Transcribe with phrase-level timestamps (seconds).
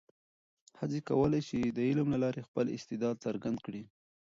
[0.77, 3.83] ښځې کولای شي د علم له لارې خپل استعداد څرګند کړي.